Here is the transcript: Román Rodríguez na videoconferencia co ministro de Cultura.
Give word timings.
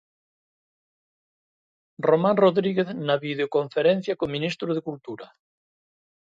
Román 2.07 2.37
Rodríguez 2.45 2.89
na 3.07 3.15
videoconferencia 3.25 4.17
co 4.19 4.33
ministro 4.35 4.69
de 4.73 4.81
Cultura. 4.87 5.27